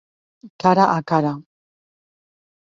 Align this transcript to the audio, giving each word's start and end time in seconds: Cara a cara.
Cara 0.63 0.87
a 0.93 0.95
cara. 1.11 1.35